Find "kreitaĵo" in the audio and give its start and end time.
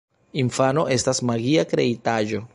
1.75-2.43